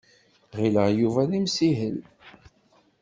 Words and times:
Ɣileɣ 0.57 0.87
Yuba 0.99 1.21
d 1.29 1.31
imsihel. 1.39 1.97